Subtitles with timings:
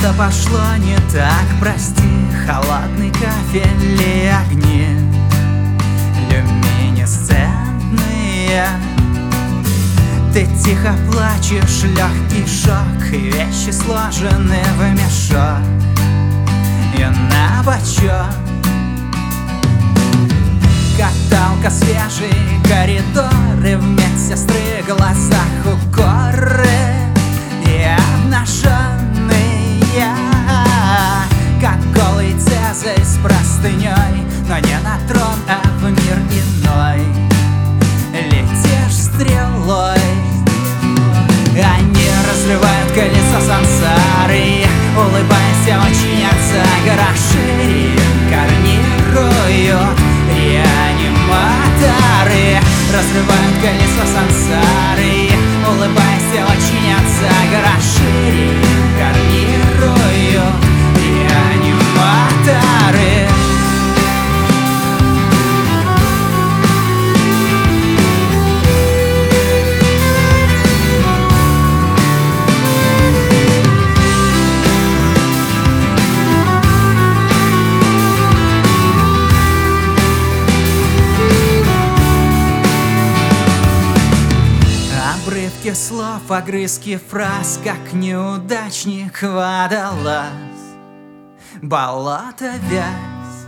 [0.00, 2.02] Что-то пошло не так, прости
[2.46, 4.86] Холодный кафель и огни.
[6.30, 8.66] Люминесцентные.
[10.32, 15.60] Ты тихо плачешь, легкий шок И вещи сложены в мешок.
[16.96, 18.32] И на бочок
[20.96, 22.32] Каталка свежий
[22.64, 25.39] коридоры В медсестры глазах
[35.20, 37.00] трон, а в мир иной
[38.12, 39.98] Летишь стрелой.
[41.52, 44.66] Они разрывают колесо сансары.
[44.96, 45.99] Улыбаясь, очень
[85.70, 90.26] Обрывки слов, огрызки фраз Как неудачник водолаз.
[91.62, 93.46] Болото вязь.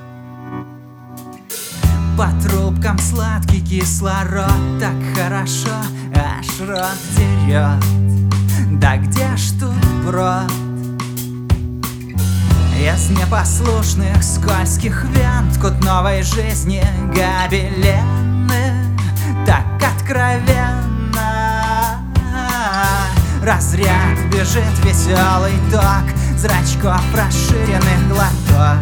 [2.17, 5.75] По трубкам сладкий кислород Так хорошо,
[6.15, 7.83] аж рот дерет.
[8.79, 10.51] Да где ж тут брод?
[12.79, 17.97] Из непослушных скользких вен Ткут новой жизни гобелены.
[19.45, 20.92] Так откровенно
[23.43, 26.05] разряд Бежит веселый ток
[26.37, 28.79] Зрачков расширенных глоток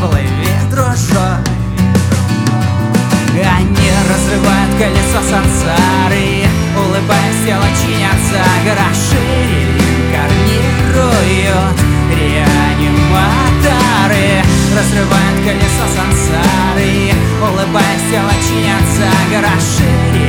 [0.00, 1.42] Плыви, дружок.
[3.34, 6.28] Они разрывают колесо сансары
[6.76, 9.26] Улыбаясь, тело чинятся Гроши
[10.08, 11.78] рекарнируют
[12.10, 13.48] Реаниматоры.
[14.76, 16.92] Разрывают колесо сансары
[17.40, 20.27] Улыбаясь, тело чинятся Гроши